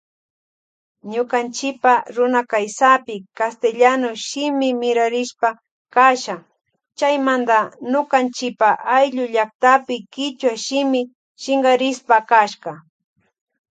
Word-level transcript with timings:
Ñukanchipa 1.11 1.93
runakaysapi 2.15 3.15
castellano 3.37 4.09
shimi 4.25 4.69
mirarishpa 4.81 5.49
kasha 5.95 6.35
chaymanta 6.97 7.57
nukanchipa 7.91 8.69
ayllu 8.95 9.23
llaktapi 9.35 9.95
kichwa 10.13 10.53
shimi 10.65 11.01
shinkarispa 11.41 12.15
kashka. 12.29 12.71